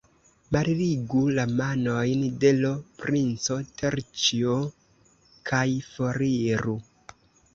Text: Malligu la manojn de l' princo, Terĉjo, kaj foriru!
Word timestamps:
Malligu 0.55 1.19
la 1.39 1.43
manojn 1.57 2.23
de 2.43 2.49
l' 2.61 2.71
princo, 3.03 3.57
Terĉjo, 3.81 4.57
kaj 5.51 5.63
foriru! 5.91 6.77